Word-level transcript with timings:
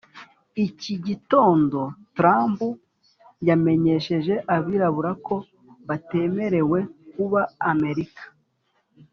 iki 0.67 0.93
gitondo 1.07 1.79
trump 2.17 2.59
yamenyesheje 3.47 4.33
abirabura 4.55 5.11
ko 5.25 5.35
batemerewe 5.87 6.79
kuba 7.13 7.41
america 7.71 8.23